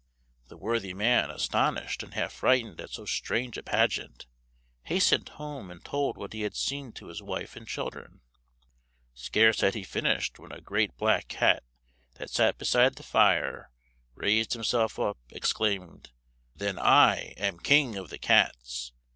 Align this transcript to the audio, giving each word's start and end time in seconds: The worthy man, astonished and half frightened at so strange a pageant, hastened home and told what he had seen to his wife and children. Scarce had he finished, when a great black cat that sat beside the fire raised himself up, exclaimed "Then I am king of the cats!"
The 0.47 0.57
worthy 0.57 0.95
man, 0.95 1.29
astonished 1.29 2.01
and 2.01 2.15
half 2.15 2.33
frightened 2.33 2.81
at 2.81 2.89
so 2.89 3.05
strange 3.05 3.55
a 3.55 3.61
pageant, 3.61 4.25
hastened 4.85 5.29
home 5.29 5.69
and 5.69 5.85
told 5.85 6.17
what 6.17 6.33
he 6.33 6.41
had 6.41 6.55
seen 6.55 6.91
to 6.93 7.05
his 7.09 7.21
wife 7.21 7.55
and 7.55 7.67
children. 7.67 8.21
Scarce 9.13 9.61
had 9.61 9.75
he 9.75 9.83
finished, 9.83 10.39
when 10.39 10.51
a 10.51 10.59
great 10.59 10.97
black 10.97 11.27
cat 11.27 11.61
that 12.15 12.31
sat 12.31 12.57
beside 12.57 12.95
the 12.95 13.03
fire 13.03 13.69
raised 14.15 14.53
himself 14.53 14.97
up, 14.97 15.19
exclaimed 15.29 16.09
"Then 16.55 16.79
I 16.79 17.35
am 17.37 17.59
king 17.59 17.95
of 17.95 18.09
the 18.09 18.17
cats!" 18.17 18.93